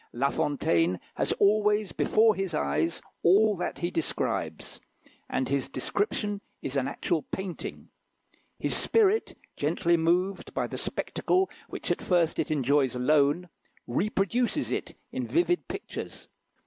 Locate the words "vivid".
15.27-15.67